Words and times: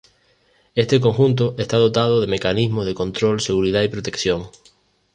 Este 0.73 0.99
conjunto 0.99 1.53
está 1.59 1.77
dotado 1.77 2.21
de 2.21 2.25
mecanismos 2.25 2.87
de 2.87 2.95
control, 2.95 3.39
seguridad 3.39 3.83
y 3.83 3.87
protección. 3.87 4.49